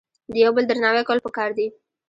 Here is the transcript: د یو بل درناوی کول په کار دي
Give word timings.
د 0.31 0.33
یو 0.43 0.51
بل 0.55 0.63
درناوی 0.67 1.03
کول 1.09 1.19
په 1.23 1.31
کار 1.37 1.49
دي 1.57 1.67